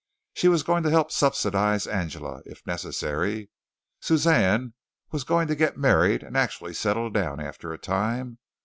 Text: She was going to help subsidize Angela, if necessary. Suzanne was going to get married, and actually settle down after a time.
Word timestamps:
She 0.33 0.47
was 0.47 0.63
going 0.63 0.81
to 0.81 0.89
help 0.89 1.11
subsidize 1.11 1.85
Angela, 1.85 2.41
if 2.47 2.65
necessary. 2.65 3.51
Suzanne 3.99 4.73
was 5.11 5.23
going 5.23 5.47
to 5.47 5.55
get 5.55 5.77
married, 5.77 6.23
and 6.23 6.35
actually 6.35 6.73
settle 6.73 7.11
down 7.11 7.39
after 7.39 7.71
a 7.71 7.77
time. 7.77 8.39